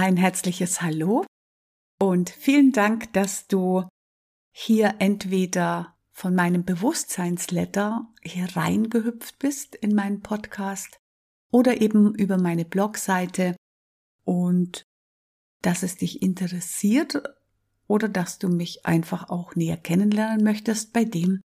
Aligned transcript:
ein 0.00 0.16
herzliches 0.16 0.80
Hallo 0.80 1.26
und 2.00 2.30
vielen 2.30 2.72
Dank, 2.72 3.12
dass 3.12 3.48
du 3.48 3.86
hier 4.50 4.94
entweder 4.98 5.94
von 6.10 6.34
meinem 6.34 6.64
Bewusstseinsletter 6.64 8.08
hier 8.22 8.56
reingehüpft 8.56 9.38
bist 9.38 9.74
in 9.74 9.94
meinen 9.94 10.22
Podcast 10.22 10.96
oder 11.52 11.82
eben 11.82 12.14
über 12.14 12.38
meine 12.38 12.64
Blogseite 12.64 13.56
und 14.24 14.84
dass 15.60 15.82
es 15.82 15.96
dich 15.96 16.22
interessiert 16.22 17.22
oder 17.86 18.08
dass 18.08 18.38
du 18.38 18.48
mich 18.48 18.86
einfach 18.86 19.28
auch 19.28 19.54
näher 19.54 19.76
kennenlernen 19.76 20.42
möchtest 20.42 20.94
bei 20.94 21.04
dem, 21.04 21.42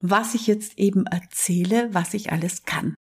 was 0.00 0.34
ich 0.34 0.46
jetzt 0.46 0.78
eben 0.78 1.06
erzähle, 1.06 1.92
was 1.92 2.14
ich 2.14 2.30
alles 2.30 2.62
kann. 2.62 2.94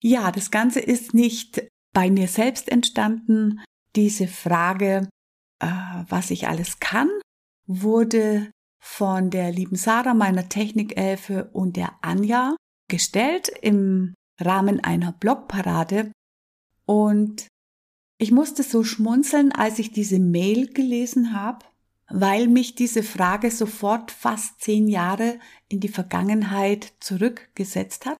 Ja, 0.00 0.30
das 0.30 0.52
Ganze 0.52 0.78
ist 0.78 1.12
nicht 1.12 1.68
bei 1.92 2.10
mir 2.10 2.28
selbst 2.28 2.68
entstanden. 2.68 3.60
Diese 3.96 4.28
Frage, 4.28 5.08
äh, 5.60 5.66
was 6.08 6.30
ich 6.30 6.48
alles 6.48 6.80
kann, 6.80 7.08
wurde 7.66 8.50
von 8.80 9.30
der 9.30 9.50
lieben 9.52 9.76
Sarah, 9.76 10.14
meiner 10.14 10.48
Technikelfe 10.48 11.50
und 11.52 11.76
der 11.76 11.92
Anja 12.00 12.56
gestellt 12.88 13.48
im 13.60 14.14
Rahmen 14.40 14.80
einer 14.80 15.12
Blogparade. 15.12 16.12
Und 16.86 17.48
ich 18.18 18.32
musste 18.32 18.62
so 18.62 18.82
schmunzeln, 18.82 19.52
als 19.52 19.78
ich 19.78 19.92
diese 19.92 20.18
Mail 20.18 20.72
gelesen 20.72 21.34
habe, 21.34 21.66
weil 22.08 22.48
mich 22.48 22.74
diese 22.74 23.02
Frage 23.02 23.50
sofort 23.50 24.10
fast 24.10 24.60
zehn 24.60 24.88
Jahre 24.88 25.38
in 25.68 25.80
die 25.80 25.88
Vergangenheit 25.88 26.94
zurückgesetzt 27.00 28.06
hat. 28.06 28.16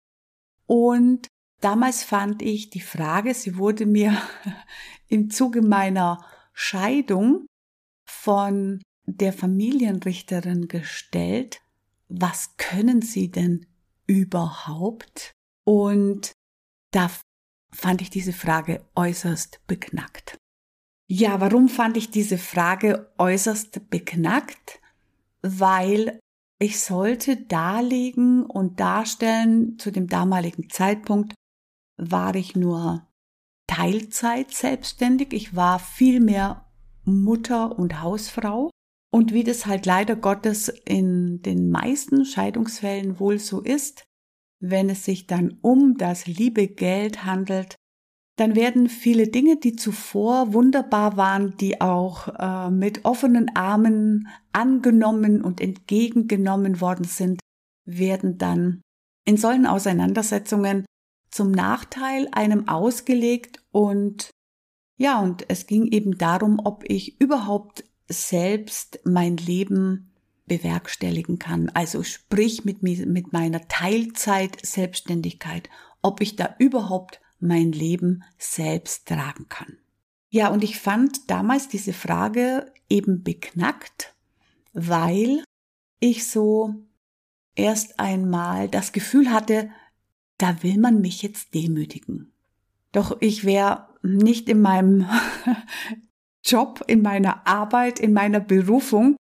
Und 0.66 1.28
damals 1.60 2.04
fand 2.04 2.42
ich 2.42 2.70
die 2.70 2.80
Frage, 2.80 3.34
sie 3.34 3.56
wurde 3.56 3.86
mir 3.86 4.20
im 5.08 5.30
Zuge 5.30 5.62
meiner 5.62 6.24
Scheidung 6.52 7.46
von 8.06 8.82
der 9.06 9.32
Familienrichterin 9.32 10.68
gestellt, 10.68 11.62
was 12.08 12.56
können 12.56 13.02
Sie 13.02 13.30
denn 13.30 13.66
überhaupt? 14.06 15.32
Und 15.64 16.32
da 16.92 17.10
fand 17.70 18.02
ich 18.02 18.10
diese 18.10 18.32
Frage 18.32 18.84
äußerst 18.94 19.60
beknackt. 19.66 20.36
Ja, 21.10 21.40
warum 21.40 21.68
fand 21.68 21.96
ich 21.96 22.10
diese 22.10 22.38
Frage 22.38 23.10
äußerst 23.18 23.88
beknackt? 23.88 24.80
Weil 25.42 26.18
ich 26.58 26.80
sollte 26.80 27.36
darlegen 27.36 28.44
und 28.44 28.80
darstellen, 28.80 29.78
zu 29.78 29.90
dem 29.90 30.08
damaligen 30.08 30.68
Zeitpunkt 30.70 31.34
war 31.98 32.34
ich 32.34 32.56
nur 32.56 33.06
Teilzeit 33.66 34.52
selbstständig. 34.52 35.32
Ich 35.32 35.54
war 35.54 35.78
viel 35.78 36.20
mehr 36.20 36.64
Mutter 37.04 37.78
und 37.78 38.00
Hausfrau. 38.00 38.70
Und 39.10 39.32
wie 39.32 39.44
das 39.44 39.66
halt 39.66 39.86
leider 39.86 40.16
Gottes 40.16 40.68
in 40.68 41.42
den 41.42 41.70
meisten 41.70 42.24
Scheidungsfällen 42.24 43.18
wohl 43.18 43.38
so 43.38 43.60
ist, 43.60 44.04
wenn 44.60 44.90
es 44.90 45.04
sich 45.04 45.26
dann 45.26 45.58
um 45.62 45.96
das 45.96 46.26
liebe 46.26 46.66
Geld 46.68 47.24
handelt, 47.24 47.76
dann 48.36 48.54
werden 48.54 48.88
viele 48.88 49.28
Dinge, 49.28 49.56
die 49.56 49.74
zuvor 49.74 50.52
wunderbar 50.52 51.16
waren, 51.16 51.56
die 51.56 51.80
auch 51.80 52.28
äh, 52.38 52.70
mit 52.70 53.04
offenen 53.04 53.54
Armen 53.56 54.28
angenommen 54.52 55.42
und 55.42 55.60
entgegengenommen 55.60 56.80
worden 56.80 57.04
sind, 57.04 57.40
werden 57.84 58.38
dann 58.38 58.80
in 59.24 59.36
solchen 59.36 59.66
Auseinandersetzungen 59.66 60.84
zum 61.30 61.50
Nachteil 61.50 62.28
einem 62.32 62.68
ausgelegt 62.68 63.62
und 63.70 64.30
ja, 64.96 65.20
und 65.20 65.48
es 65.48 65.66
ging 65.66 65.86
eben 65.86 66.18
darum, 66.18 66.60
ob 66.64 66.84
ich 66.88 67.20
überhaupt 67.20 67.84
selbst 68.08 68.98
mein 69.04 69.36
Leben 69.36 70.12
bewerkstelligen 70.46 71.38
kann. 71.38 71.70
Also 71.70 72.02
sprich 72.02 72.64
mit, 72.64 72.82
mit 72.82 73.32
meiner 73.32 73.68
Teilzeit 73.68 74.58
Selbstständigkeit, 74.64 75.68
ob 76.02 76.20
ich 76.20 76.34
da 76.34 76.56
überhaupt 76.58 77.20
mein 77.38 77.70
Leben 77.70 78.24
selbst 78.38 79.06
tragen 79.06 79.48
kann. 79.48 79.76
Ja, 80.30 80.48
und 80.48 80.64
ich 80.64 80.78
fand 80.78 81.30
damals 81.30 81.68
diese 81.68 81.92
Frage 81.92 82.72
eben 82.88 83.22
beknackt, 83.22 84.14
weil 84.72 85.44
ich 86.00 86.28
so 86.28 86.74
erst 87.54 87.98
einmal 87.98 88.68
das 88.68 88.92
Gefühl 88.92 89.30
hatte, 89.30 89.70
da 90.38 90.62
will 90.62 90.78
man 90.78 91.00
mich 91.00 91.22
jetzt 91.22 91.54
demütigen. 91.54 92.32
Doch 92.92 93.16
ich 93.20 93.44
wäre 93.44 93.88
nicht 94.02 94.48
in 94.48 94.60
meinem 94.60 95.06
Job, 96.44 96.82
in 96.86 97.02
meiner 97.02 97.46
Arbeit, 97.46 97.98
in 97.98 98.12
meiner 98.12 98.40
Berufung, 98.40 99.16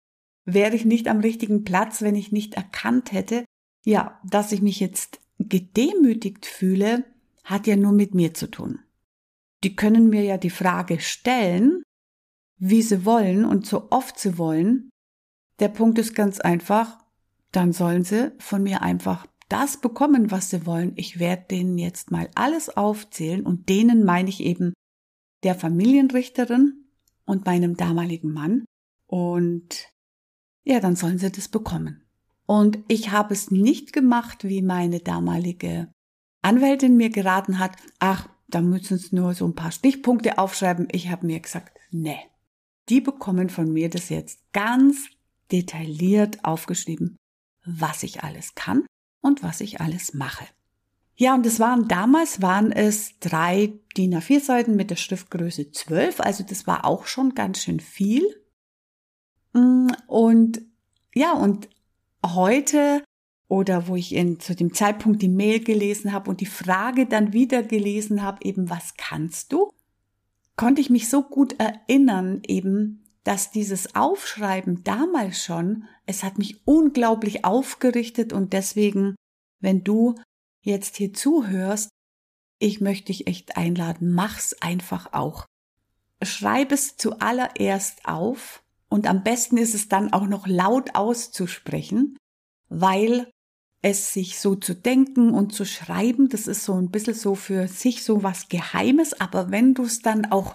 wäre 0.45 0.75
ich 0.75 0.85
nicht 0.85 1.07
am 1.07 1.19
richtigen 1.19 1.63
Platz, 1.63 2.01
wenn 2.01 2.15
ich 2.15 2.31
nicht 2.31 2.53
erkannt 2.53 3.11
hätte, 3.11 3.43
ja, 3.83 4.19
dass 4.23 4.51
ich 4.51 4.61
mich 4.61 4.79
jetzt 4.79 5.19
gedemütigt 5.39 6.45
fühle, 6.45 7.03
hat 7.43 7.67
ja 7.67 7.75
nur 7.75 7.91
mit 7.91 8.15
mir 8.15 8.33
zu 8.33 8.49
tun. 8.49 8.79
Die 9.63 9.75
können 9.75 10.09
mir 10.09 10.23
ja 10.23 10.37
die 10.37 10.49
Frage 10.49 10.99
stellen, 10.99 11.83
wie 12.57 12.81
sie 12.81 13.05
wollen 13.05 13.45
und 13.45 13.65
so 13.65 13.87
oft 13.91 14.19
sie 14.19 14.37
wollen. 14.37 14.89
Der 15.59 15.69
Punkt 15.69 15.99
ist 15.99 16.15
ganz 16.15 16.39
einfach, 16.39 16.97
dann 17.51 17.73
sollen 17.73 18.03
sie 18.03 18.31
von 18.39 18.63
mir 18.63 18.81
einfach 18.81 19.25
das 19.49 19.77
bekommen, 19.77 20.31
was 20.31 20.49
sie 20.49 20.65
wollen. 20.65 20.93
Ich 20.95 21.19
werde 21.19 21.45
denen 21.49 21.77
jetzt 21.77 22.11
mal 22.11 22.29
alles 22.35 22.69
aufzählen 22.69 23.45
und 23.45 23.69
denen 23.69 24.03
meine 24.03 24.29
ich 24.29 24.41
eben 24.41 24.73
der 25.43 25.55
Familienrichterin 25.55 26.85
und 27.25 27.45
meinem 27.45 27.77
damaligen 27.77 28.31
Mann. 28.31 28.65
Und 29.05 29.89
ja, 30.63 30.79
dann 30.79 30.95
sollen 30.95 31.17
sie 31.17 31.31
das 31.31 31.47
bekommen. 31.47 32.03
Und 32.45 32.79
ich 32.87 33.11
habe 33.11 33.33
es 33.33 33.51
nicht 33.51 33.93
gemacht, 33.93 34.43
wie 34.43 34.61
meine 34.61 34.99
damalige 34.99 35.91
Anwältin 36.41 36.97
mir 36.97 37.09
geraten 37.09 37.59
hat. 37.59 37.75
Ach, 37.99 38.29
da 38.47 38.61
müssen 38.61 38.97
sie 38.97 39.15
nur 39.15 39.33
so 39.33 39.45
ein 39.45 39.55
paar 39.55 39.71
Stichpunkte 39.71 40.37
aufschreiben. 40.37 40.87
Ich 40.91 41.09
habe 41.09 41.25
mir 41.25 41.39
gesagt, 41.39 41.77
nee. 41.91 42.19
Die 42.89 43.01
bekommen 43.01 43.49
von 43.49 43.71
mir 43.71 43.89
das 43.89 44.07
jetzt 44.09 44.39
ganz 44.53 45.09
detailliert 45.51 46.45
aufgeschrieben, 46.45 47.17
was 47.65 48.03
ich 48.03 48.23
alles 48.23 48.55
kann 48.55 48.85
und 49.21 49.43
was 49.43 49.61
ich 49.61 49.81
alles 49.81 50.13
mache. 50.13 50.45
Ja, 51.15 51.33
und 51.33 51.45
es 51.45 51.59
waren 51.59 51.87
damals 51.87 52.41
waren 52.41 52.71
es 52.71 53.17
drei 53.19 53.73
DIN 53.97 54.15
A4 54.15 54.39
Seiten 54.39 54.75
mit 54.75 54.91
der 54.91 54.97
Schriftgröße 54.97 55.71
12, 55.71 56.19
also 56.19 56.43
das 56.43 56.67
war 56.67 56.85
auch 56.85 57.07
schon 57.07 57.33
ganz 57.33 57.63
schön 57.63 57.79
viel. 57.79 58.23
Mm, 59.53 59.87
und 60.05 60.61
ja, 61.15 61.33
und 61.33 61.69
heute 62.23 63.03
oder 63.47 63.87
wo 63.87 63.95
ich 63.95 64.13
in, 64.13 64.39
zu 64.39 64.55
dem 64.55 64.73
Zeitpunkt 64.73 65.21
die 65.21 65.29
Mail 65.29 65.63
gelesen 65.63 66.11
habe 66.11 66.29
und 66.29 66.41
die 66.41 66.45
Frage 66.45 67.05
dann 67.05 67.33
wieder 67.33 67.63
gelesen 67.63 68.21
habe, 68.21 68.43
eben 68.43 68.69
was 68.69 68.95
kannst 68.97 69.53
du? 69.53 69.71
Konnte 70.55 70.81
ich 70.81 70.89
mich 70.89 71.09
so 71.09 71.23
gut 71.23 71.55
erinnern, 71.59 72.41
eben, 72.45 73.03
dass 73.27 73.51
dieses 73.51 73.93
Aufschreiben 73.93 74.85
damals 74.85 75.43
schon, 75.43 75.83
es 76.05 76.23
hat 76.23 76.37
mich 76.37 76.65
unglaublich 76.65 77.43
aufgerichtet 77.43 78.31
und 78.31 78.53
deswegen, 78.53 79.15
wenn 79.59 79.83
du 79.83 80.15
jetzt 80.61 80.95
hier 80.95 81.13
zuhörst, 81.13 81.89
ich 82.57 82.79
möchte 82.79 83.07
dich 83.07 83.27
echt 83.27 83.57
einladen, 83.57 84.13
mach's 84.13 84.55
einfach 84.61 85.11
auch. 85.11 85.45
Schreib 86.23 86.71
es 86.71 86.95
zuallererst 86.95 88.05
auf 88.05 88.63
und 88.87 89.07
am 89.07 89.23
besten 89.23 89.57
ist 89.57 89.75
es 89.75 89.89
dann 89.89 90.13
auch 90.13 90.27
noch 90.27 90.47
laut 90.47 90.95
auszusprechen, 90.95 92.15
weil 92.69 93.29
es 93.81 94.13
sich 94.13 94.39
so 94.39 94.55
zu 94.55 94.73
denken 94.73 95.31
und 95.31 95.51
zu 95.51 95.65
schreiben, 95.65 96.29
das 96.29 96.47
ist 96.47 96.63
so 96.63 96.75
ein 96.75 96.91
bisschen 96.91 97.13
so 97.13 97.35
für 97.35 97.67
sich 97.67 98.05
so 98.05 98.23
was 98.23 98.47
Geheimes, 98.47 99.19
aber 99.19 99.51
wenn 99.51 99.73
du 99.73 99.83
es 99.83 100.01
dann 100.01 100.31
auch 100.31 100.53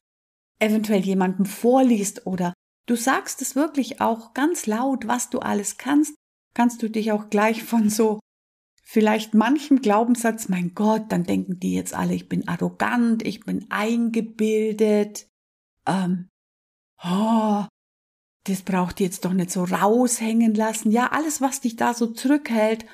eventuell 0.59 1.03
jemandem 1.03 1.45
vorliest 1.45 2.27
oder 2.27 2.55
du 2.87 2.97
sagst 2.97 3.43
es 3.43 3.57
wirklich 3.57 4.01
auch 4.01 4.35
ganz 4.35 4.67
laut, 4.67 5.07
was 5.07 5.31
du 5.31 5.39
alles 5.39 5.79
kannst, 5.79 6.15
kannst 6.55 6.83
du 6.83 6.89
dich 6.89 7.13
auch 7.13 7.31
gleich 7.31 7.63
von 7.63 7.89
so 7.91 8.21
vielleicht 8.83 9.33
manchem 9.33 9.81
Glaubenssatz, 9.81 10.49
mein 10.49 10.75
Gott, 10.75 11.05
dann 11.11 11.25
denken 11.25 11.59
die 11.59 11.75
jetzt 11.75 11.95
alle, 11.95 12.15
ich 12.15 12.29
bin 12.29 12.47
arrogant, 12.47 13.27
ich 13.27 13.41
bin 13.41 13.67
eingebildet, 13.71 15.29
ähm, 15.87 16.29
oh, 17.03 17.65
das 18.45 18.63
braucht 18.63 19.01
ihr 19.01 19.07
jetzt 19.07 19.25
doch 19.25 19.33
nicht 19.33 19.51
so 19.51 19.65
raushängen 19.65 20.55
lassen. 20.55 20.91
Ja, 20.91 21.13
alles, 21.13 21.41
was 21.41 21.61
dich 21.61 21.77
da 21.77 21.95
so 21.95 22.09
zurückhält, 22.09 22.85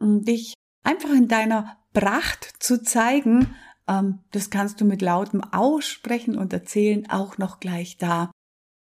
um 0.00 0.24
dich 0.24 0.54
einfach 0.84 1.10
in 1.10 1.28
deiner 1.28 1.78
Pracht 1.92 2.54
zu 2.60 2.82
zeigen, 2.82 3.54
ähm, 3.88 4.20
das 4.30 4.50
kannst 4.50 4.80
du 4.80 4.84
mit 4.84 5.02
lautem 5.02 5.42
Aussprechen 5.42 6.38
und 6.38 6.52
Erzählen 6.52 7.08
auch 7.10 7.38
noch 7.38 7.60
gleich 7.60 7.98
da. 7.98 8.30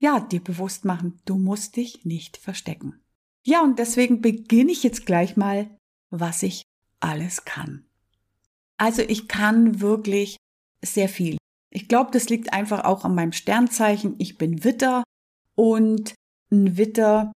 Ja, 0.03 0.19
dir 0.19 0.43
bewusst 0.43 0.85
machen, 0.85 1.21
du 1.25 1.39
musst 1.39 1.77
dich 1.77 2.05
nicht 2.05 2.37
verstecken. 2.37 3.01
Ja, 3.45 3.63
und 3.63 3.79
deswegen 3.79 4.21
beginne 4.21 4.73
ich 4.73 4.83
jetzt 4.83 5.07
gleich 5.07 5.37
mal 5.37 5.71
was 6.13 6.43
ich 6.43 6.63
alles 7.01 7.45
kann. 7.45 7.85
Also 8.77 9.03
ich 9.03 9.27
kann 9.27 9.81
wirklich 9.81 10.37
sehr 10.85 11.09
viel. 11.09 11.39
Ich 11.71 11.89
glaube, 11.89 12.11
das 12.13 12.29
liegt 12.29 12.53
einfach 12.53 12.85
auch 12.85 13.05
an 13.05 13.15
meinem 13.15 13.33
Sternzeichen. 13.33 14.15
Ich 14.19 14.37
bin 14.37 14.63
Witter 14.63 15.03
und 15.57 16.15
ein 16.51 16.77
Witter 16.77 17.33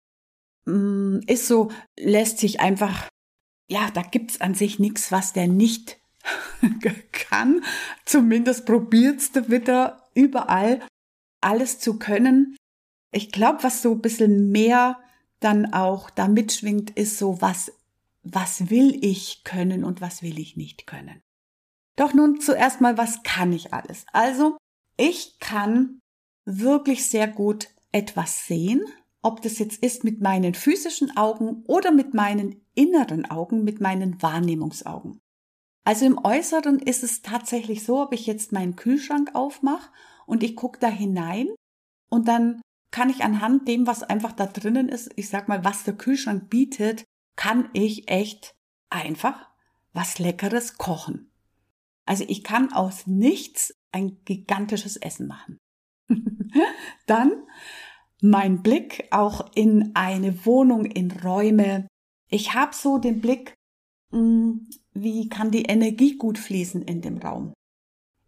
mh, 0.66 0.74
mm, 0.74 1.20
ist 1.26 1.48
so, 1.48 1.70
lässt 1.98 2.38
sich 2.38 2.60
einfach, 2.60 3.08
ja, 3.70 3.90
da 3.90 4.02
gibt's 4.02 4.40
an 4.40 4.54
sich 4.54 4.78
nichts, 4.78 5.10
was 5.10 5.32
der 5.32 5.48
nicht 5.48 5.98
kann. 7.12 7.64
Zumindest 8.04 8.66
probiert's 8.66 9.32
der 9.32 9.48
Witter 9.48 10.06
überall 10.14 10.86
alles 11.40 11.78
zu 11.78 11.98
können. 11.98 12.56
Ich 13.12 13.32
glaube, 13.32 13.62
was 13.62 13.82
so 13.82 13.92
ein 13.92 14.02
bisschen 14.02 14.50
mehr 14.50 14.98
dann 15.40 15.72
auch 15.72 16.10
da 16.10 16.28
mitschwingt, 16.28 16.90
ist 16.90 17.18
so, 17.18 17.40
was, 17.40 17.72
was 18.22 18.70
will 18.70 18.98
ich 19.04 19.44
können 19.44 19.84
und 19.84 20.00
was 20.00 20.22
will 20.22 20.38
ich 20.38 20.56
nicht 20.56 20.86
können. 20.86 21.20
Doch 21.96 22.12
nun 22.12 22.40
zuerst 22.40 22.80
mal, 22.80 22.98
was 22.98 23.22
kann 23.22 23.52
ich 23.52 23.72
alles? 23.72 24.04
Also, 24.12 24.56
ich 24.96 25.38
kann 25.40 26.00
wirklich 26.44 27.06
sehr 27.06 27.28
gut 27.28 27.68
etwas 27.92 28.46
sehen, 28.46 28.82
ob 29.22 29.42
das 29.42 29.58
jetzt 29.58 29.82
ist 29.82 30.04
mit 30.04 30.20
meinen 30.20 30.54
physischen 30.54 31.16
Augen 31.16 31.64
oder 31.66 31.90
mit 31.90 32.14
meinen 32.14 32.64
inneren 32.74 33.24
Augen, 33.28 33.64
mit 33.64 33.80
meinen 33.80 34.22
Wahrnehmungsaugen. 34.22 35.18
Also 35.84 36.04
im 36.04 36.18
Äußeren 36.22 36.78
ist 36.80 37.02
es 37.02 37.22
tatsächlich 37.22 37.84
so, 37.84 38.02
ob 38.02 38.12
ich 38.12 38.26
jetzt 38.26 38.52
meinen 38.52 38.76
Kühlschrank 38.76 39.34
aufmache 39.34 39.88
und 40.26 40.42
ich 40.42 40.56
gucke 40.56 40.78
da 40.78 40.88
hinein 40.88 41.48
und 42.10 42.28
dann 42.28 42.60
kann 42.90 43.10
ich 43.10 43.22
anhand 43.22 43.68
dem, 43.68 43.86
was 43.86 44.02
einfach 44.02 44.32
da 44.32 44.46
drinnen 44.46 44.88
ist, 44.88 45.10
ich 45.16 45.28
sag 45.28 45.48
mal, 45.48 45.64
was 45.64 45.84
der 45.84 45.94
Kühlschrank 45.94 46.48
bietet, 46.48 47.04
kann 47.36 47.68
ich 47.72 48.08
echt 48.10 48.54
einfach 48.90 49.48
was 49.92 50.18
Leckeres 50.18 50.78
kochen. 50.78 51.30
Also 52.06 52.24
ich 52.28 52.44
kann 52.44 52.72
aus 52.72 53.06
nichts 53.06 53.74
ein 53.92 54.18
gigantisches 54.24 54.96
Essen 54.96 55.26
machen. 55.26 55.58
Dann 57.06 57.32
mein 58.22 58.62
Blick 58.62 59.08
auch 59.10 59.50
in 59.54 59.94
eine 59.94 60.46
Wohnung, 60.46 60.84
in 60.84 61.10
Räume. 61.10 61.88
Ich 62.30 62.54
habe 62.54 62.74
so 62.74 62.98
den 62.98 63.20
Blick, 63.20 63.54
hm, 64.12 64.68
wie 64.92 65.28
kann 65.28 65.50
die 65.50 65.64
Energie 65.64 66.16
gut 66.16 66.38
fließen 66.38 66.82
in 66.82 67.02
dem 67.02 67.18
Raum? 67.18 67.52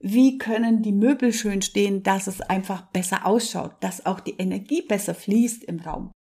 Wie 0.00 0.39
können 0.39 0.83
die 0.83 0.93
Möbel 0.93 1.33
schön 1.33 1.61
stehen, 1.62 2.03
dass 2.03 2.27
es 2.27 2.41
einfach 2.41 2.83
besser 2.93 3.27
ausschaut, 3.27 3.73
dass 3.81 4.06
auch 4.06 4.21
die 4.21 4.37
Energie 4.39 4.83
besser 4.83 5.15
fließt 5.15 5.65
im 5.65 5.81
Raum? 5.81 6.12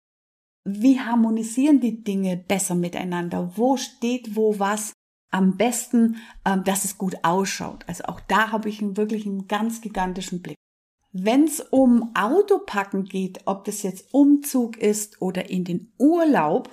Wie 0.65 0.99
harmonisieren 0.99 1.81
die 1.81 2.03
Dinge 2.03 2.37
besser 2.37 2.75
miteinander? 2.75 3.53
Wo 3.57 3.77
steht 3.77 4.35
wo 4.35 4.59
was? 4.59 4.93
am 5.31 5.57
besten, 5.57 6.17
ähm, 6.45 6.65
dass 6.65 6.85
es 6.85 6.99
gut 6.99 7.17
ausschaut. 7.23 7.85
Also 7.87 8.05
auch 8.05 8.21
da 8.21 8.53
habe 8.53 8.69
ich 8.69 8.81
einen, 8.81 8.97
wirklich 8.97 9.27
einen 9.27 9.49
ganz 9.49 9.81
gigantischen 9.81 10.41
Blick. 10.41 10.57
Wenn 11.13 11.45
es 11.45 11.61
um 11.61 12.15
Autopacken 12.15 13.05
geht, 13.05 13.41
ob 13.47 13.65
das 13.65 13.83
jetzt 13.83 14.13
Umzug 14.13 14.77
ist 14.77 15.21
oder 15.21 15.51
in 15.51 15.65
den 15.65 15.93
Urlaub, 15.99 16.71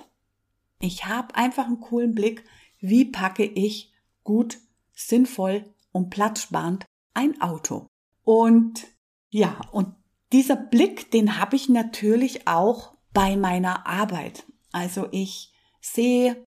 ich 0.80 1.06
habe 1.06 1.34
einfach 1.34 1.66
einen 1.66 1.80
coolen 1.80 2.14
Blick, 2.14 2.44
wie 2.80 3.04
packe 3.04 3.44
ich 3.44 3.92
gut, 4.22 4.58
sinnvoll 4.94 5.64
und 5.92 6.10
platzsparend 6.10 6.84
ein 7.14 7.40
Auto. 7.40 7.86
Und 8.22 8.86
ja, 9.30 9.60
und 9.72 9.94
dieser 10.32 10.56
Blick, 10.56 11.10
den 11.10 11.38
habe 11.38 11.56
ich 11.56 11.68
natürlich 11.68 12.46
auch 12.46 12.94
bei 13.12 13.36
meiner 13.36 13.86
Arbeit. 13.86 14.44
Also 14.72 15.08
ich 15.12 15.52
sehe 15.80 16.44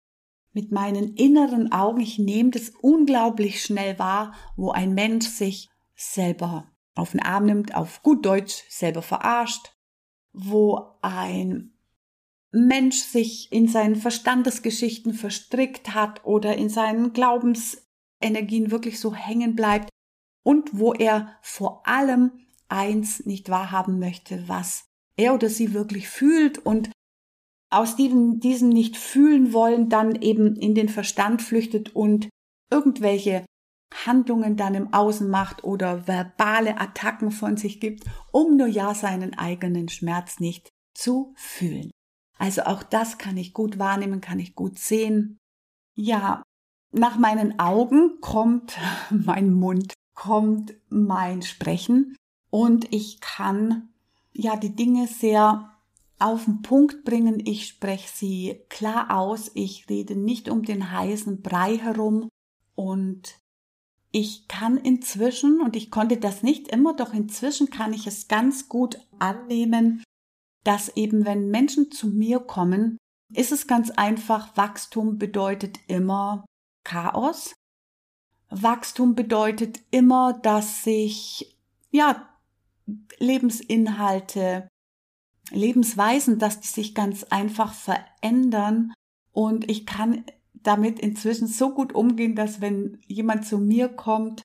mit 0.54 0.72
meinen 0.72 1.16
inneren 1.16 1.72
Augen, 1.72 2.00
ich 2.00 2.18
nehme 2.18 2.50
das 2.50 2.70
unglaublich 2.82 3.62
schnell 3.62 4.00
wahr, 4.00 4.34
wo 4.56 4.72
ein 4.72 4.94
Mensch 4.94 5.28
sich 5.28 5.70
selber 5.96 6.72
auf 6.96 7.12
den 7.12 7.22
Arm 7.22 7.46
nimmt, 7.46 7.76
auf 7.76 8.02
gut 8.04 8.26
Deutsch 8.26 8.64
selber 8.70 9.02
verarscht, 9.02 9.74
wo 10.32 10.98
ein 11.02 11.74
Mensch 12.52 13.00
sich 13.02 13.52
in 13.52 13.68
seinen 13.68 13.98
Verstandesgeschichten 13.98 15.14
verstrickt 15.14 15.94
hat 15.94 16.24
oder 16.24 16.56
in 16.56 16.70
seinen 16.70 17.12
Glaubensenergien 17.12 18.72
wirklich 18.72 19.00
so 19.00 19.14
hängen 19.14 19.56
bleibt 19.56 19.90
und 20.46 20.78
wo 20.78 20.94
er 20.94 21.36
vor 21.42 21.88
allem 21.88 22.32
eins 22.70 23.26
nicht 23.26 23.50
wahrhaben 23.50 24.00
möchte, 24.00 24.48
was 24.48 24.86
er 25.18 25.34
oder 25.34 25.50
sie 25.50 25.74
wirklich 25.74 26.08
fühlt 26.08 26.60
und 26.60 26.92
aus 27.72 27.96
diesem, 27.96 28.40
diesem 28.40 28.70
nicht 28.70 28.96
fühlen 28.96 29.54
wollen, 29.54 29.90
dann 29.90 30.16
eben 30.22 30.56
in 30.56 30.76
den 30.76 30.88
Verstand 30.88 31.42
flüchtet 31.42 31.96
und 31.96 32.30
irgendwelche 32.72 33.46
Handlungen 34.06 34.56
dann 34.56 34.76
im 34.76 34.94
Außen 34.94 35.28
macht 35.28 35.64
oder 35.64 36.08
verbale 36.08 36.80
Attacken 36.80 37.32
von 37.32 37.58
sich 37.58 37.80
gibt, 37.80 38.06
um 38.32 38.56
nur 38.56 38.68
ja 38.68 38.94
seinen 38.94 39.38
eigenen 39.38 39.90
Schmerz 39.90 40.40
nicht 40.40 40.70
zu 40.94 41.34
fühlen. 41.36 41.92
Also 42.38 42.64
auch 42.64 42.84
das 42.84 43.18
kann 43.18 43.38
ich 43.38 43.54
gut 43.54 43.80
wahrnehmen, 43.80 44.22
kann 44.22 44.40
ich 44.40 44.56
gut 44.56 44.78
sehen. 44.78 45.38
Ja, 45.98 46.44
nach 46.92 47.18
meinen 47.18 47.60
Augen 47.60 48.20
kommt 48.22 48.78
mein 49.10 49.54
Mund, 49.54 49.94
kommt 50.16 50.74
mein 50.90 51.42
Sprechen 51.42 52.16
und 52.50 52.92
ich 52.94 53.20
kann 53.20 53.90
ja 54.34 54.56
die 54.56 54.76
Dinge 54.76 55.08
sehr 55.08 55.76
auf 56.20 56.46
den 56.46 56.62
Punkt 56.62 57.04
bringen. 57.04 57.42
Ich 57.46 57.68
spreche 57.68 58.10
sie 58.14 58.62
klar 58.70 59.18
aus. 59.18 59.52
Ich 59.54 59.90
rede 59.90 60.16
nicht 60.16 60.50
um 60.50 60.64
den 60.64 60.92
heißen 60.92 61.42
Brei 61.42 61.78
herum. 61.78 62.30
Und 62.76 63.40
ich 64.12 64.48
kann 64.48 64.78
inzwischen, 64.78 65.60
und 65.60 65.76
ich 65.76 65.92
konnte 65.92 66.18
das 66.18 66.44
nicht 66.44 66.70
immer, 66.70 66.96
doch 66.96 67.14
inzwischen 67.14 67.70
kann 67.70 67.94
ich 67.94 68.08
es 68.08 68.28
ganz 68.28 68.70
gut 68.70 68.98
annehmen, 69.20 70.04
dass 70.64 70.96
eben 70.96 71.26
wenn 71.26 71.50
Menschen 71.52 71.92
zu 71.92 72.08
mir 72.08 72.40
kommen, 72.40 72.98
ist 73.34 73.52
es 73.52 73.68
ganz 73.68 73.92
einfach, 73.92 74.56
Wachstum 74.56 75.18
bedeutet 75.18 75.80
immer 75.88 76.46
Chaos. 76.84 77.54
Wachstum 78.50 79.16
bedeutet 79.16 79.82
immer, 79.92 80.34
dass 80.34 80.84
sich, 80.84 81.58
ja, 81.92 82.30
Lebensinhalte 83.18 84.68
Lebensweisen, 85.52 86.40
dass 86.40 86.60
die 86.60 86.68
sich 86.68 86.96
ganz 86.96 87.24
einfach 87.26 87.74
verändern 87.74 88.94
und 89.32 89.70
ich 89.70 89.86
kann 89.86 90.24
damit 90.54 91.00
inzwischen 91.00 91.48
so 91.48 91.74
gut 91.74 91.94
umgehen, 91.94 92.36
dass 92.36 92.62
wenn 92.62 93.00
jemand 93.06 93.46
zu 93.46 93.58
mir 93.58 93.90
kommt 93.90 94.42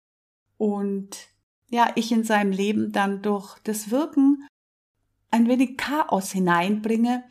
und 0.59 1.29
ja, 1.71 1.91
ich 1.95 2.13
in 2.13 2.25
seinem 2.25 2.53
Leben 2.53 2.93
dann 2.93 3.23
durch 3.23 3.59
das 3.61 3.91
Wirken 3.91 4.47
ein 5.31 5.49
wenig 5.49 5.77
Chaos 5.77 6.33
hineinbringe, 6.33 7.25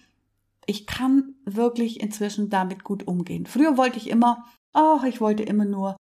ich 0.66 0.88
kann 0.88 1.36
wirklich 1.46 2.00
inzwischen 2.00 2.50
damit 2.50 2.84
gut 2.84 3.08
umgehen. 3.08 3.46
Früher 3.46 3.78
wollte 3.78 3.98
ich 3.98 4.10
immer, 4.10 4.46
ach, 4.74 5.04
ich 5.04 5.20
wollte 5.20 5.44
immer 5.44 5.66
nur 5.66 5.98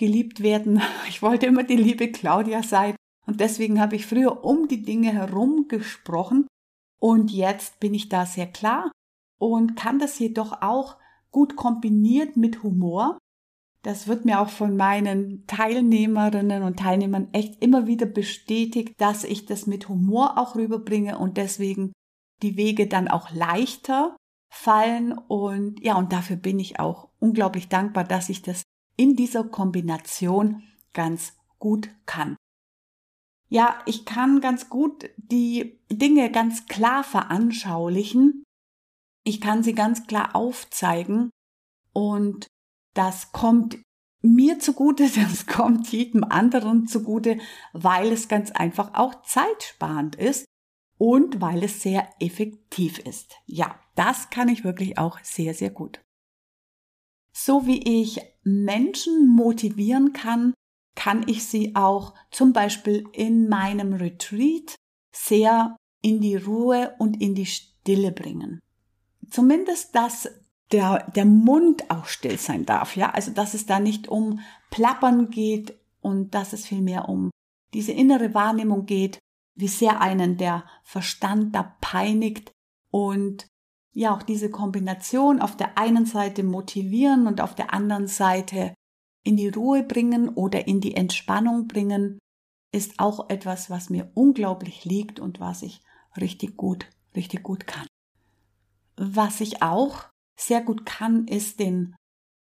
geliebt 0.00 0.42
werden. 0.42 0.82
Ich 1.08 1.22
wollte 1.22 1.46
immer 1.46 1.62
die 1.62 1.76
liebe 1.76 2.10
Claudia 2.10 2.62
sein. 2.62 2.96
Und 3.26 3.40
deswegen 3.40 3.80
habe 3.80 3.94
ich 3.94 4.06
früher 4.06 4.44
um 4.44 4.66
die 4.66 4.82
Dinge 4.82 5.12
herum 5.12 5.68
gesprochen 5.68 6.46
und 7.00 7.30
jetzt 7.30 7.78
bin 7.80 7.94
ich 7.94 8.08
da 8.08 8.26
sehr 8.26 8.46
klar 8.46 8.90
und 9.38 9.76
kann 9.76 9.98
das 9.98 10.18
jedoch 10.18 10.62
auch 10.62 10.96
gut 11.30 11.56
kombiniert 11.56 12.36
mit 12.36 12.62
Humor. 12.62 13.18
Das 13.82 14.08
wird 14.08 14.24
mir 14.24 14.40
auch 14.40 14.50
von 14.50 14.76
meinen 14.76 15.46
Teilnehmerinnen 15.46 16.62
und 16.62 16.78
Teilnehmern 16.78 17.28
echt 17.32 17.62
immer 17.62 17.86
wieder 17.86 18.06
bestätigt, 18.06 18.94
dass 18.98 19.24
ich 19.24 19.46
das 19.46 19.66
mit 19.66 19.88
Humor 19.88 20.36
auch 20.36 20.54
rüberbringe 20.56 21.18
und 21.18 21.36
deswegen 21.36 21.92
die 22.42 22.56
Wege 22.56 22.86
dann 22.86 23.08
auch 23.08 23.30
leichter 23.30 24.16
fallen 24.52 25.12
und 25.12 25.82
ja, 25.82 25.96
und 25.96 26.12
dafür 26.12 26.36
bin 26.36 26.58
ich 26.58 26.80
auch 26.80 27.08
unglaublich 27.20 27.68
dankbar, 27.68 28.04
dass 28.04 28.28
ich 28.28 28.42
das 28.42 28.62
in 28.96 29.16
dieser 29.16 29.44
Kombination 29.44 30.62
ganz 30.92 31.36
gut 31.58 31.90
kann. 32.06 32.36
Ja, 33.48 33.80
ich 33.86 34.04
kann 34.04 34.40
ganz 34.40 34.68
gut 34.68 35.10
die 35.16 35.80
Dinge 35.90 36.30
ganz 36.30 36.66
klar 36.66 37.02
veranschaulichen. 37.02 38.44
Ich 39.24 39.40
kann 39.40 39.62
sie 39.62 39.74
ganz 39.74 40.06
klar 40.06 40.36
aufzeigen 40.36 41.30
und 41.92 42.46
das 42.94 43.32
kommt 43.32 43.78
mir 44.22 44.58
zugute, 44.58 45.08
das 45.14 45.46
kommt 45.46 45.90
jedem 45.92 46.24
anderen 46.24 46.86
zugute, 46.86 47.38
weil 47.72 48.12
es 48.12 48.28
ganz 48.28 48.50
einfach 48.52 48.94
auch 48.94 49.22
zeitsparend 49.22 50.16
ist 50.16 50.46
und 50.96 51.40
weil 51.40 51.64
es 51.64 51.82
sehr 51.82 52.08
effektiv 52.20 52.98
ist. 52.98 53.36
Ja, 53.46 53.80
das 53.94 54.30
kann 54.30 54.48
ich 54.48 54.64
wirklich 54.64 54.98
auch 54.98 55.18
sehr, 55.22 55.54
sehr 55.54 55.70
gut. 55.70 56.00
So 57.32 57.66
wie 57.66 58.02
ich 58.02 58.20
Menschen 58.42 59.28
motivieren 59.28 60.12
kann, 60.12 60.54
kann 60.94 61.26
ich 61.28 61.44
sie 61.44 61.74
auch 61.76 62.14
zum 62.30 62.52
Beispiel 62.52 63.08
in 63.12 63.48
meinem 63.48 63.94
Retreat 63.94 64.76
sehr 65.12 65.76
in 66.02 66.20
die 66.20 66.36
Ruhe 66.36 66.94
und 66.98 67.20
in 67.20 67.34
die 67.34 67.46
Stille 67.46 68.12
bringen. 68.12 68.60
Zumindest, 69.30 69.94
dass 69.94 70.28
der, 70.72 71.10
der 71.14 71.24
Mund 71.24 71.90
auch 71.90 72.06
still 72.06 72.38
sein 72.38 72.64
darf, 72.64 72.96
ja, 72.96 73.10
also 73.10 73.30
dass 73.30 73.54
es 73.54 73.66
da 73.66 73.80
nicht 73.80 74.08
um 74.08 74.40
Plappern 74.70 75.30
geht 75.30 75.78
und 76.00 76.34
dass 76.34 76.52
es 76.52 76.66
vielmehr 76.66 77.08
um 77.08 77.30
diese 77.74 77.92
innere 77.92 78.34
Wahrnehmung 78.34 78.86
geht, 78.86 79.18
wie 79.54 79.68
sehr 79.68 80.00
einen 80.00 80.36
der 80.36 80.64
Verstand 80.82 81.54
da 81.54 81.76
peinigt 81.80 82.52
und 82.90 83.46
ja 83.92 84.14
auch 84.14 84.22
diese 84.22 84.50
Kombination 84.50 85.40
auf 85.40 85.56
der 85.56 85.78
einen 85.78 86.06
Seite 86.06 86.42
motivieren 86.42 87.26
und 87.26 87.40
auf 87.40 87.54
der 87.54 87.72
anderen 87.74 88.06
Seite 88.06 88.74
in 89.24 89.36
die 89.36 89.48
Ruhe 89.48 89.82
bringen 89.82 90.28
oder 90.28 90.66
in 90.66 90.80
die 90.80 90.94
Entspannung 90.94 91.66
bringen, 91.66 92.18
ist 92.72 92.98
auch 92.98 93.28
etwas, 93.28 93.68
was 93.68 93.90
mir 93.90 94.10
unglaublich 94.14 94.84
liegt 94.84 95.18
und 95.20 95.40
was 95.40 95.62
ich 95.62 95.82
richtig 96.16 96.56
gut, 96.56 96.86
richtig 97.14 97.42
gut 97.42 97.66
kann. 97.66 97.86
Was 98.96 99.40
ich 99.40 99.62
auch 99.62 100.04
sehr 100.38 100.62
gut 100.62 100.86
kann, 100.86 101.26
ist 101.26 101.60
den 101.60 101.96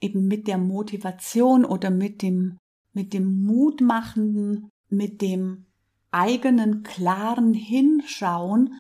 eben 0.02 0.28
mit 0.28 0.48
der 0.48 0.58
Motivation 0.58 1.66
oder 1.66 1.90
mit 1.90 2.22
dem, 2.22 2.58
mit 2.94 3.14
dem 3.14 3.44
Mutmachenden, 3.44 4.70
mit 4.90 5.22
dem 5.22 5.66
eigenen 6.12 6.84
klaren 6.84 7.54
Hinschauen, 7.54 8.78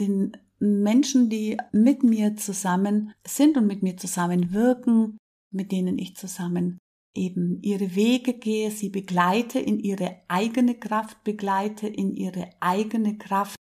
den 0.00 0.36
Menschen, 0.60 1.28
die 1.28 1.56
mit 1.72 2.02
mir 2.02 2.36
zusammen 2.36 3.14
sind 3.26 3.56
und 3.56 3.66
mit 3.66 3.82
mir 3.82 3.96
zusammen 3.96 4.52
wirken, 4.52 5.18
mit 5.52 5.72
denen 5.72 5.98
ich 5.98 6.16
zusammen 6.16 6.78
eben 7.14 7.60
ihre 7.62 7.94
Wege 7.94 8.34
gehe, 8.34 8.70
sie 8.70 8.90
begleite 8.90 9.58
in 9.58 9.78
ihre 9.78 10.22
eigene 10.28 10.74
Kraft, 10.74 11.24
begleite 11.24 11.88
in 11.88 12.14
ihre 12.14 12.50
eigene 12.60 13.18
Kraft, 13.18 13.56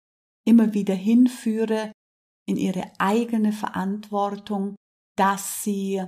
immer 0.45 0.73
wieder 0.73 0.95
hinführe 0.95 1.91
in 2.47 2.55
ihre 2.55 2.91
eigene 2.97 3.51
Verantwortung, 3.51 4.75
dass 5.17 5.63
sie, 5.63 6.01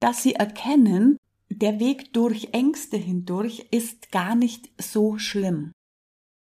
dass 0.00 0.22
sie 0.22 0.34
erkennen, 0.34 1.16
der 1.48 1.80
Weg 1.80 2.12
durch 2.12 2.50
Ängste 2.52 2.96
hindurch 2.96 3.66
ist 3.70 4.12
gar 4.12 4.34
nicht 4.34 4.70
so 4.80 5.16
schlimm. 5.16 5.72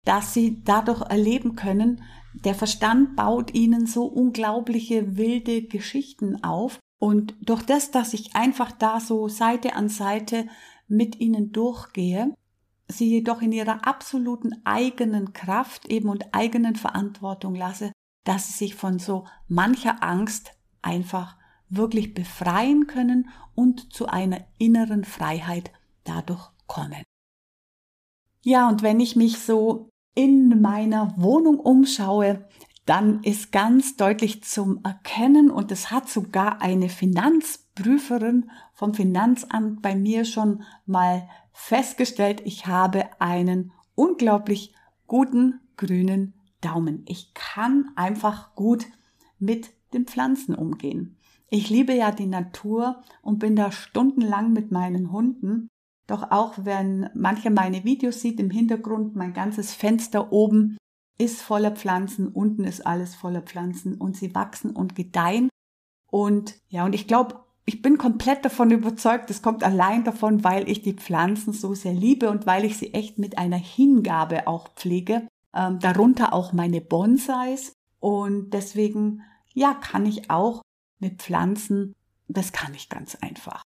Dass 0.06 0.34
sie 0.34 0.64
dadurch 0.64 1.02
erleben 1.02 1.56
können, 1.56 2.04
der 2.34 2.56
Verstand 2.56 3.16
baut 3.16 3.54
ihnen 3.54 3.86
so 3.86 4.06
unglaubliche 4.06 5.18
wilde 5.18 5.64
Geschichten 5.64 6.44
auf 6.44 6.80
und 7.00 7.36
durch 7.42 7.64
das, 7.64 7.92
dass 7.92 8.14
ich 8.14 8.36
einfach 8.36 8.72
da 8.72 9.00
so 9.00 9.28
Seite 9.28 9.76
an 9.76 9.90
Seite 9.90 10.48
mit 10.88 11.20
ihnen 11.20 11.52
durchgehe, 11.52 12.34
sie 12.88 13.10
jedoch 13.10 13.42
in 13.42 13.52
ihrer 13.52 13.88
absoluten 13.88 14.62
eigenen 14.66 15.34
Kraft 15.34 15.88
eben 15.88 16.10
und 16.10 16.34
eigenen 16.34 16.76
Verantwortung 16.76 17.56
lasse, 17.56 17.92
dass 18.24 18.48
sie 18.48 18.66
sich 18.66 18.76
von 18.76 19.00
so 19.00 19.26
mancher 19.48 20.04
Angst 20.04 20.52
einfach 20.82 21.38
wirklich 21.70 22.14
befreien 22.14 22.88
können 22.88 23.30
und 23.56 23.94
zu 23.94 24.08
einer 24.08 24.46
inneren 24.58 25.04
Freiheit 25.04 25.72
dadurch 26.04 26.50
kommen. 26.68 27.04
Ja, 28.44 28.68
und 28.68 28.82
wenn 28.82 29.00
ich 29.00 29.16
mich 29.16 29.40
so 29.40 29.91
in 30.14 30.62
meiner 30.62 31.14
Wohnung 31.18 31.60
umschaue, 31.60 32.46
dann 32.86 33.24
ist 33.24 33.52
ganz 33.52 33.96
deutlich 33.96 34.44
zum 34.44 34.80
Erkennen, 34.84 35.52
und 35.52 35.72
es 35.72 35.92
hat 35.92 36.10
sogar 36.10 36.62
eine 36.62 36.90
Finanzprüferin 36.90 38.50
vom 38.74 38.94
Finanzamt 38.94 39.82
bei 39.82 39.96
mir 39.96 40.26
schon 40.26 40.64
mal 40.86 41.28
festgestellt, 41.54 42.42
ich 42.44 42.66
habe 42.68 43.10
einen 43.22 43.72
unglaublich 43.96 44.74
guten 45.08 45.60
grünen 45.78 46.34
Daumen. 46.62 47.06
Ich 47.08 47.34
kann 47.34 47.92
einfach 47.96 48.56
gut 48.56 48.86
mit 49.40 49.72
den 49.94 50.06
Pflanzen 50.06 50.56
umgehen. 50.56 51.18
Ich 51.50 51.70
liebe 51.70 51.94
ja 51.94 52.12
die 52.12 52.28
Natur 52.28 53.02
und 53.22 53.40
bin 53.40 53.56
da 53.56 53.72
stundenlang 53.72 54.54
mit 54.54 54.72
meinen 54.72 55.12
Hunden. 55.12 55.68
Doch 56.12 56.30
auch 56.30 56.56
wenn 56.58 57.10
mancher 57.14 57.52
meine 57.52 57.86
Videos 57.86 58.20
sieht 58.20 58.38
im 58.42 58.50
Hintergrund, 58.50 59.16
mein 59.16 59.32
ganzes 59.32 59.74
Fenster 59.74 60.34
oben 60.34 60.76
ist 61.18 61.42
voller 61.42 61.72
Pflanzen, 61.72 62.28
unten 62.28 62.66
ist 62.66 62.86
alles 62.86 63.16
voller 63.16 63.42
Pflanzen 63.42 63.96
und 63.96 64.18
sie 64.18 64.36
wachsen 64.36 64.72
und 64.72 64.94
gedeihen. 64.94 65.48
Und 66.08 66.56
ja, 66.68 66.84
und 66.84 66.94
ich 66.96 67.08
glaube, 67.08 67.46
ich 67.64 67.82
bin 67.82 67.98
komplett 67.98 68.44
davon 68.44 68.72
überzeugt, 68.72 69.30
es 69.30 69.42
kommt 69.42 69.64
allein 69.64 70.04
davon, 70.04 70.44
weil 70.44 70.70
ich 70.70 70.82
die 70.82 70.96
Pflanzen 70.96 71.54
so 71.54 71.74
sehr 71.76 71.94
liebe 71.94 72.30
und 72.30 72.46
weil 72.46 72.66
ich 72.66 72.78
sie 72.78 72.94
echt 72.94 73.18
mit 73.18 73.38
einer 73.38 73.56
Hingabe 73.56 74.48
auch 74.48 74.68
pflege. 74.76 75.26
Ähm, 75.56 75.80
darunter 75.80 76.34
auch 76.34 76.52
meine 76.52 76.82
Bonsais. 76.82 77.72
Und 78.02 78.50
deswegen, 78.50 79.22
ja, 79.54 79.76
kann 79.76 80.06
ich 80.06 80.30
auch 80.30 80.62
mit 81.00 81.22
Pflanzen, 81.22 81.96
das 82.28 82.52
kann 82.52 82.74
ich 82.74 82.90
ganz 82.90 83.16
einfach. 83.22 83.64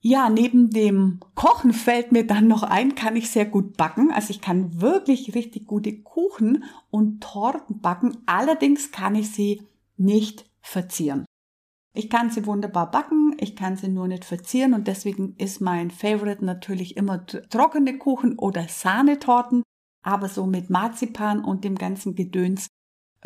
Ja, 0.00 0.30
neben 0.30 0.70
dem 0.70 1.18
Kochen 1.34 1.72
fällt 1.72 2.12
mir 2.12 2.24
dann 2.26 2.46
noch 2.46 2.62
ein, 2.62 2.94
kann 2.94 3.16
ich 3.16 3.30
sehr 3.30 3.46
gut 3.46 3.76
backen. 3.76 4.12
Also 4.12 4.30
ich 4.30 4.40
kann 4.40 4.80
wirklich 4.80 5.34
richtig 5.34 5.66
gute 5.66 6.00
Kuchen 6.02 6.64
und 6.90 7.20
Torten 7.20 7.80
backen. 7.80 8.18
Allerdings 8.26 8.92
kann 8.92 9.16
ich 9.16 9.32
sie 9.32 9.62
nicht 9.96 10.48
verzieren. 10.60 11.24
Ich 11.94 12.08
kann 12.10 12.30
sie 12.30 12.46
wunderbar 12.46 12.92
backen, 12.92 13.34
ich 13.40 13.56
kann 13.56 13.76
sie 13.76 13.88
nur 13.88 14.06
nicht 14.06 14.24
verzieren 14.24 14.72
und 14.72 14.86
deswegen 14.86 15.34
ist 15.36 15.60
mein 15.60 15.90
Favorite 15.90 16.44
natürlich 16.44 16.96
immer 16.96 17.26
trockene 17.26 17.98
Kuchen 17.98 18.38
oder 18.38 18.68
Sahnetorten, 18.68 19.64
aber 20.04 20.28
so 20.28 20.46
mit 20.46 20.70
Marzipan 20.70 21.42
und 21.42 21.64
dem 21.64 21.74
ganzen 21.74 22.14
Gedöns 22.14 22.68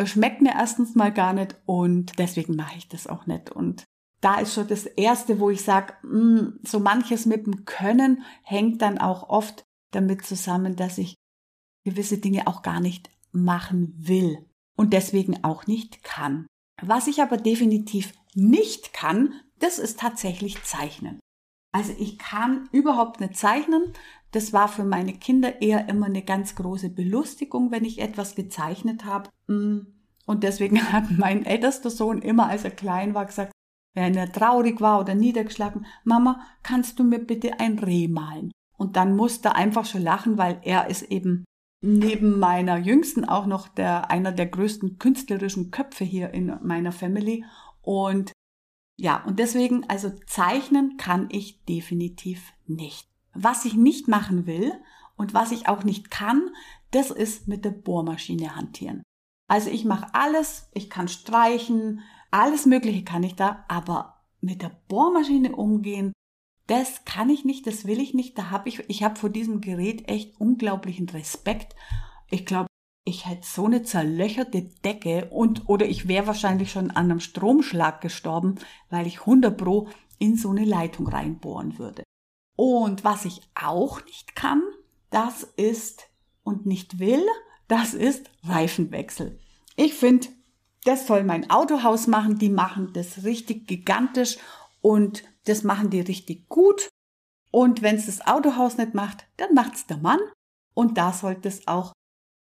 schmeckt 0.03 0.41
mir 0.41 0.53
erstens 0.53 0.95
mal 0.95 1.13
gar 1.13 1.35
nicht 1.35 1.61
und 1.67 2.19
deswegen 2.19 2.57
mache 2.57 2.79
ich 2.79 2.89
das 2.89 3.07
auch 3.07 3.27
nicht. 3.27 3.51
Und 3.51 3.85
da 4.23 4.37
ist 4.39 4.55
schon 4.55 4.69
das 4.69 4.87
Erste, 4.87 5.41
wo 5.41 5.51
ich 5.51 5.63
sage, 5.63 5.95
mm, 6.07 6.61
so 6.63 6.81
manches 6.81 7.27
mit 7.27 7.45
dem 7.45 7.65
Können 7.65 8.23
hängt 8.43 8.81
dann 8.81 8.99
auch 8.99 9.29
oft 9.29 9.65
damit 9.91 10.25
zusammen, 10.25 10.77
dass 10.77 10.97
ich 10.97 11.17
gewisse 11.85 12.19
Dinge 12.19 12.47
auch 12.47 12.63
gar 12.63 12.81
nicht 12.81 13.11
machen 13.33 13.93
will 13.99 14.47
und 14.77 14.93
deswegen 14.93 15.43
auch 15.45 15.67
nicht 15.67 16.05
kann. 16.05 16.47
Was 16.81 17.09
ich 17.09 17.21
aber 17.21 17.37
definitiv 17.37 18.13
nicht 18.35 18.93
kann, 18.93 19.35
das 19.59 19.79
ist 19.79 19.99
tatsächlich 19.99 20.63
zeichnen. 20.63 21.19
Also 21.73 21.93
ich 21.99 22.19
kann 22.19 22.69
überhaupt 22.71 23.21
nicht 23.21 23.37
zeichnen. 23.37 23.93
Das 24.31 24.53
war 24.53 24.69
für 24.69 24.85
meine 24.85 25.15
Kinder 25.15 25.61
eher 25.63 25.89
immer 25.89 26.07
eine 26.07 26.23
ganz 26.23 26.55
große 26.55 26.91
Belustigung, 26.91 27.71
wenn 27.71 27.85
ich 27.85 28.01
etwas 28.01 28.35
gezeichnet 28.35 29.05
habe. 29.05 29.31
Mm. 29.47 29.87
Und 30.27 30.45
deswegen 30.45 30.81
hat 30.93 31.11
mein 31.11 31.45
ältester 31.45 31.91
Sohn 31.91 32.23
immer, 32.23 32.47
als 32.47 32.65
er 32.65 32.71
klein 32.71 33.15
war, 33.15 33.27
gesagt, 33.27 33.52
wenn 33.95 34.15
er 34.15 34.33
traurig 34.33 34.81
war 34.81 35.01
oder 35.01 35.15
niedergeschlagen, 35.15 35.87
Mama, 36.05 36.41
kannst 36.63 36.99
du 36.99 37.05
mir 37.05 37.19
bitte 37.19 37.61
ein 37.61 37.79
Reh 37.79 38.09
malen? 38.09 38.51
Und 38.77 38.97
dann 38.97 39.17
musste 39.17 39.49
er 39.49 39.57
einfach 39.57 39.85
schon 39.85 40.03
lachen, 40.03 40.39
weil 40.39 40.61
er 40.63 40.89
ist 40.89 41.03
eben 41.03 41.45
neben 41.83 42.39
meiner 42.39 42.79
Jüngsten 42.79 43.25
auch 43.25 43.47
noch 43.47 43.69
der, 43.69 44.11
einer 44.11 44.33
der 44.33 44.47
größten 44.47 44.99
künstlerischen 44.99 45.71
Köpfe 45.71 46.05
hier 46.05 46.31
in 46.31 46.57
meiner 46.63 46.93
Family. 46.93 47.45
Und 47.83 48.33
ja, 48.99 49.23
und 49.25 49.39
deswegen, 49.39 49.89
also 49.89 50.11
zeichnen 50.27 50.97
kann 50.97 51.29
ich 51.31 51.65
definitiv 51.65 52.53
nicht. 52.67 53.09
Was 53.35 53.65
ich 53.65 53.75
nicht 53.75 54.09
machen 54.09 54.47
will 54.47 54.73
und 55.17 55.35
was 55.35 55.51
ich 55.51 55.69
auch 55.69 55.85
nicht 55.85 56.11
kann, 56.11 56.51
das 56.93 57.11
ist 57.11 57.49
mit 57.49 57.65
der 57.65 57.71
Bohrmaschine 57.71 58.55
hantieren. 58.55 59.03
Also 59.49 59.71
ich 59.71 59.85
mache 59.85 60.15
alles, 60.15 60.71
ich 60.73 60.89
kann 60.89 61.09
streichen, 61.09 62.01
alles 62.33 62.67
Mögliche 62.67 63.05
kann 63.05 63.23
ich 63.23 63.37
da, 63.37 63.65
aber 63.69 64.23
mit 64.41 64.63
der 64.63 64.73
Bohrmaschine 64.89 65.55
umgehen, 65.55 66.13
das 66.67 67.05
kann 67.05 67.31
ich 67.31 67.45
nicht, 67.45 67.67
das 67.67 67.87
will 67.87 68.01
ich 68.01 68.15
nicht. 68.15 68.39
Da 68.39 68.51
habe 68.51 68.69
ich, 68.69 68.89
ich 68.89 69.03
habe 69.03 69.17
vor 69.17 69.31
diesem 69.31 69.61
Gerät 69.61 70.09
echt 70.09 70.41
unglaublichen 70.41 71.09
Respekt. 71.09 71.77
Ich 72.31 72.47
glaube, 72.47 72.67
ich 73.05 73.27
hätte 73.27 73.47
so 73.47 73.67
eine 73.67 73.83
zerlöcherte 73.83 74.63
Decke 74.63 75.29
und 75.31 75.69
oder 75.69 75.87
ich 75.87 76.09
wäre 76.09 76.27
wahrscheinlich 76.29 76.71
schon 76.71 76.91
an 76.91 77.11
einem 77.11 77.21
Stromschlag 77.21 78.01
gestorben, 78.01 78.57
weil 78.91 79.07
ich 79.07 79.21
100 79.21 79.57
pro 79.57 79.89
in 80.19 80.37
so 80.37 80.51
eine 80.51 80.65
Leitung 80.65 81.09
reinbohren 81.09 81.79
würde. 81.79 82.05
Und 82.57 83.03
was 83.03 83.25
ich 83.25 83.41
auch 83.55 84.05
nicht 84.05 84.37
kann, 84.37 84.63
das 85.11 85.43
ist 85.43 86.09
und 86.45 86.65
nicht 86.65 86.99
will, 86.99 87.27
das 87.67 87.93
ist 87.93 88.31
Reifenwechsel. 88.45 89.39
Ich 89.77 89.95
finde, 89.95 90.29
das 90.85 91.07
soll 91.07 91.25
mein 91.25 91.51
Autohaus 91.51 92.07
machen. 92.07 92.39
Die 92.39 92.49
machen 92.49 92.93
das 92.93 93.25
richtig 93.25 93.67
gigantisch 93.67 94.39
und 94.81 95.25
das 95.45 95.63
machen 95.63 95.91
die 95.91 96.01
richtig 96.01 96.49
gut. 96.49 96.89
Und 97.51 97.83
wenn 97.83 97.97
es 97.97 98.07
das 98.07 98.27
Autohaus 98.27 98.79
nicht 98.79 98.95
macht, 98.95 99.27
dann 99.37 99.55
macht's 99.55 99.87
der 99.87 99.99
Mann. 99.99 100.21
Und 100.75 100.97
da 100.97 101.13
sollte 101.13 101.49
es 101.49 101.67
auch 101.69 101.93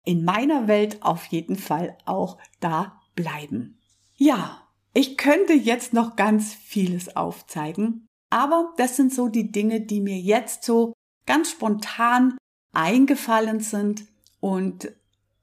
in 0.06 0.24
meiner 0.24 0.68
Welt 0.68 1.02
auf 1.04 1.26
jeden 1.26 1.56
Fall 1.56 1.98
auch 2.06 2.38
da 2.60 3.02
bleiben. 3.16 3.78
Ja, 4.16 4.68
ich 4.94 5.18
könnte 5.18 5.54
jetzt 5.54 5.94
noch 5.94 6.16
ganz 6.16 6.54
vieles 6.54 7.16
aufzeigen, 7.16 8.08
aber 8.30 8.74
das 8.78 8.96
sind 8.96 9.14
so 9.14 9.28
die 9.28 9.52
Dinge, 9.52 9.82
die 9.82 10.02
mir 10.02 10.18
jetzt 10.18 10.64
so 10.64 10.94
ganz 11.26 11.52
spontan 11.52 12.38
eingefallen 12.74 13.60
sind 13.60 14.06
und 14.40 14.92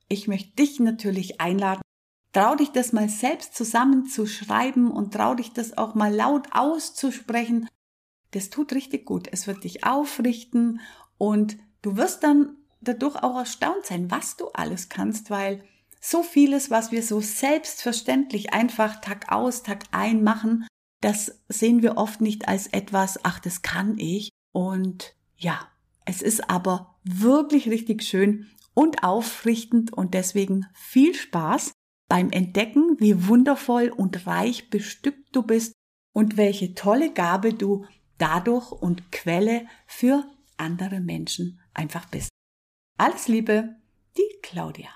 ich 0.09 0.29
möchte 0.29 0.57
dich 0.57 0.81
natürlich 0.81 1.41
einladen, 1.41 1.83
Trau 2.35 2.57
dich 2.57 2.73
das 2.73 2.93
mal 2.93 3.09
selbst 3.09 3.55
zusammenzuschreiben 3.55 4.91
und 4.91 5.14
trau 5.14 5.37
dich 5.37 5.53
das 5.53 5.79
auch 5.79 5.95
mal 5.95 6.12
laut 6.12 6.49
auszusprechen. 6.50 7.69
Das 8.33 8.50
tut 8.50 8.73
richtig 8.73 9.07
gut. 9.07 9.29
Es 9.31 9.47
wird 9.47 9.62
dich 9.62 9.85
aufrichten 9.85 10.81
und 11.17 11.57
du 11.83 11.97
wirst 11.97 12.25
dann 12.25 12.57
dadurch 12.81 13.23
auch 13.23 13.37
erstaunt 13.37 13.87
sein, 13.87 14.11
was 14.11 14.37
du 14.37 14.49
alles 14.49 14.88
kannst, 14.88 15.31
weil 15.31 15.62
so 16.00 16.25
vieles, 16.25 16.73
was 16.73 16.91
wir 16.91 17.05
so 17.05 17.21
selbstverständlich 17.21 18.53
einfach 18.53 19.00
Tag 19.00 19.31
aus, 19.31 19.62
Tag 19.62 19.85
ein 19.93 20.25
machen, 20.25 20.67
das 21.00 21.41
sehen 21.49 21.83
wir 21.83 21.97
oft 21.97 22.21
nicht 22.21 22.49
als 22.49 22.67
etwas, 22.67 23.21
ach, 23.23 23.38
das 23.38 23.62
kann 23.62 23.97
ich. 23.97 24.31
Und 24.50 25.14
ja, 25.37 25.69
es 26.05 26.21
ist 26.21 26.50
aber 26.50 26.97
wirklich 27.05 27.69
richtig 27.69 28.03
schön 28.03 28.50
und 28.75 29.05
aufrichtend 29.05 29.93
und 29.93 30.14
deswegen 30.14 30.67
viel 30.75 31.14
Spaß 31.14 31.73
beim 32.14 32.30
Entdecken, 32.30 32.94
wie 33.00 33.26
wundervoll 33.26 33.88
und 33.88 34.25
reich 34.28 34.71
bestückt 34.71 35.35
du 35.35 35.42
bist 35.42 35.73
und 36.12 36.37
welche 36.37 36.76
tolle 36.76 37.12
Gabe 37.12 37.54
du 37.54 37.87
dadurch 38.18 38.71
und 38.71 39.11
Quelle 39.11 39.66
für 39.88 40.25
andere 40.56 41.00
Menschen 41.00 41.59
einfach 41.73 42.06
bist. 42.06 42.28
Alles 42.99 43.26
Liebe, 43.26 43.75
die 44.16 44.38
Claudia. 44.42 44.94